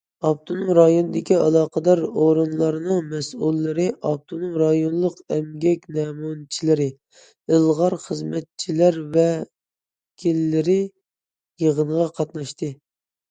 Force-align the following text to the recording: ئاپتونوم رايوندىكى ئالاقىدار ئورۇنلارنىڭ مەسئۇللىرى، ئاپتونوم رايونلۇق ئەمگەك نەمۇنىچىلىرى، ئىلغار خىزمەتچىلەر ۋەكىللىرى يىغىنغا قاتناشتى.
ئاپتونوم 0.27 0.69
رايوندىكى 0.75 1.35
ئالاقىدار 1.39 1.99
ئورۇنلارنىڭ 2.21 3.01
مەسئۇللىرى، 3.09 3.83
ئاپتونوم 4.11 4.55
رايونلۇق 4.61 5.19
ئەمگەك 5.35 5.85
نەمۇنىچىلىرى، 5.97 6.87
ئىلغار 7.57 7.97
خىزمەتچىلەر 8.07 8.97
ۋەكىللىرى 9.19 10.79
يىغىنغا 11.67 12.09
قاتناشتى. 12.21 12.71